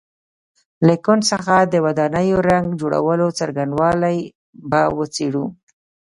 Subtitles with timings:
[0.85, 4.17] له ګچ څخه د ودانیو رنګ جوړولو څرنګوالی
[4.69, 5.45] به وڅېړو.